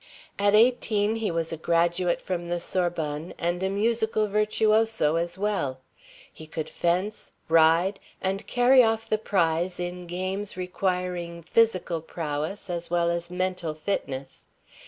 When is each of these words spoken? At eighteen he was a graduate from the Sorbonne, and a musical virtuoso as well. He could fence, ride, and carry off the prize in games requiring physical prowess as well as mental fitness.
At 0.39 0.55
eighteen 0.55 1.17
he 1.17 1.29
was 1.29 1.53
a 1.53 1.57
graduate 1.57 2.21
from 2.23 2.49
the 2.49 2.59
Sorbonne, 2.59 3.35
and 3.37 3.61
a 3.61 3.69
musical 3.69 4.27
virtuoso 4.27 5.13
as 5.15 5.37
well. 5.37 5.79
He 6.33 6.47
could 6.47 6.71
fence, 6.71 7.33
ride, 7.47 7.99
and 8.19 8.47
carry 8.47 8.81
off 8.81 9.07
the 9.07 9.19
prize 9.19 9.79
in 9.79 10.07
games 10.07 10.57
requiring 10.57 11.43
physical 11.43 12.01
prowess 12.01 12.67
as 12.67 12.89
well 12.89 13.11
as 13.11 13.29
mental 13.29 13.75
fitness. 13.75 14.47